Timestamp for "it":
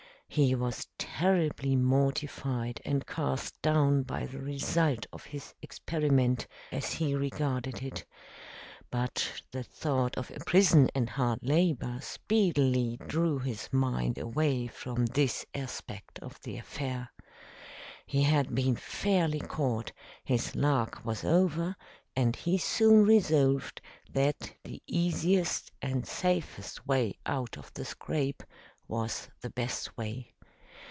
7.83-8.05